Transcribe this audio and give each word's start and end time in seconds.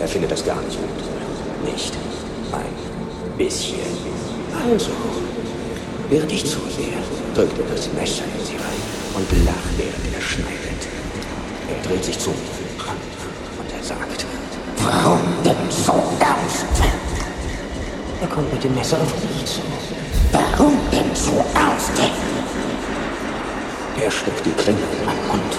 Er 0.00 0.08
findet 0.08 0.30
das 0.32 0.44
gar 0.44 0.60
nicht 0.62 0.78
gut. 0.78 1.72
Nicht 1.72 1.92
ein 2.52 3.36
bisschen. 3.36 3.78
Also 4.70 4.90
werde 6.08 6.32
ich 6.32 6.44
zu 6.44 6.58
sehr, 6.74 6.98
drückt 7.34 7.58
er 7.58 7.76
das 7.76 7.92
Messer 7.92 8.24
in 8.38 8.44
sie 8.44 8.56
rein 8.56 8.82
und 9.14 9.44
lacht, 9.44 9.76
während 9.76 10.14
er 10.14 10.20
schneidet. 10.20 10.88
Er 11.68 11.86
dreht 11.86 12.04
sich 12.04 12.18
zu 12.18 12.30
mir 12.30 12.36
und 13.58 13.72
er 13.78 13.84
sagt, 13.84 14.24
warum 14.78 15.20
denn 15.44 15.70
so 15.70 15.92
aus? 15.92 16.64
Er 18.22 18.26
kommt 18.26 18.52
mit 18.52 18.64
dem 18.64 18.74
Messer 18.74 18.96
auf 18.96 19.14
mich 19.14 19.44
zu. 19.44 19.60
Warum 20.32 20.78
denn 20.90 21.14
so 21.14 21.38
aus? 21.54 21.90
Er 24.02 24.10
steckt 24.10 24.46
die 24.46 24.52
Klinge 24.52 24.78
in 24.78 25.04
meinen 25.04 25.28
Mund. 25.28 25.54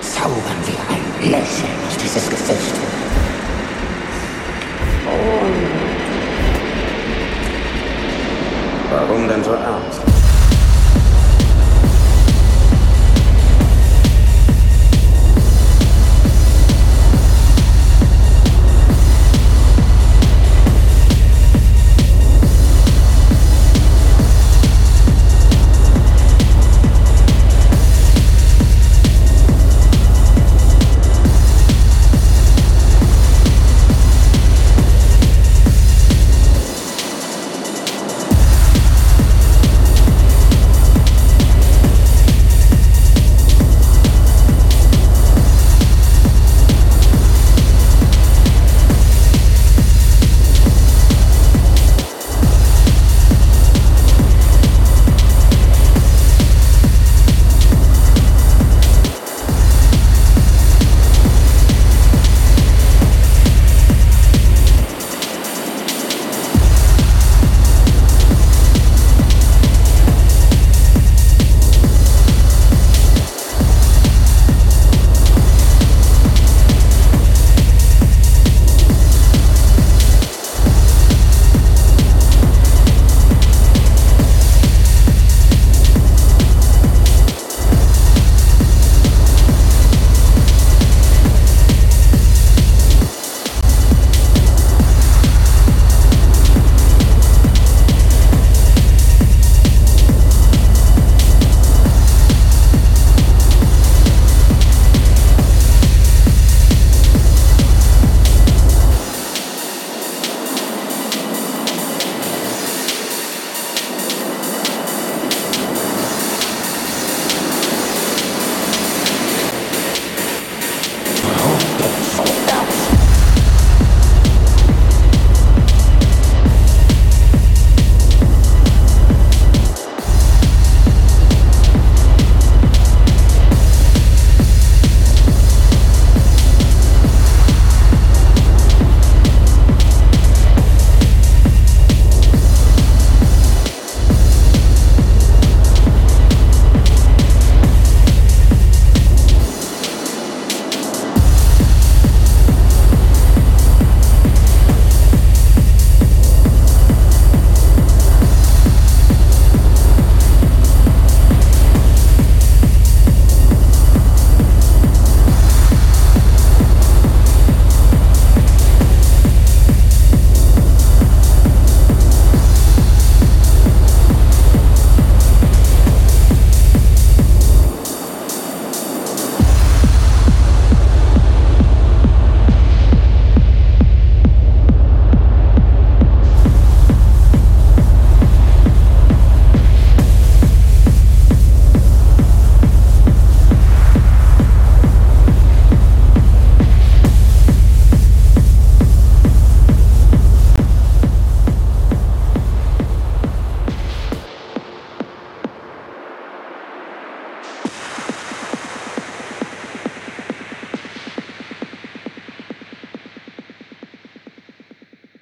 Zaubern 0.00 0.60
wir 0.64 0.78
ein 0.94 1.30
Lächeln 1.30 1.76
auf 1.88 1.96
dieses 1.96 2.30
Gesicht. 2.30 3.05
Warum 8.90 9.28
denn 9.28 9.42
so 9.42 9.52
ernst? 9.52 10.15